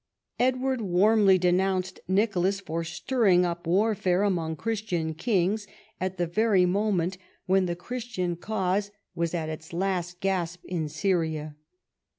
[0.39, 5.67] Edward warmly denounced Nicolas for stirring up warfare among Christian kings
[5.99, 11.53] at the very moment when the Christian cause was at its last gasp in Syria.